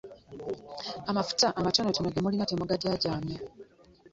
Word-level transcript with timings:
Amafuta 1.09 1.47
amatono 1.59 1.89
ge 2.13 2.23
mulina 2.23 2.47
temugajaajaamya. 2.49 3.39